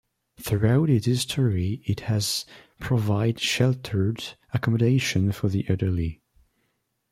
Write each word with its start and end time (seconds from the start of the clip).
Throughout 0.39 0.89
its 0.89 1.05
history 1.05 1.83
it 1.85 1.99
has 2.09 2.47
provided 2.79 3.39
sheltered 3.39 4.33
accommodation 4.51 5.31
for 5.31 5.47
the 5.47 5.63
elderly. 5.69 6.23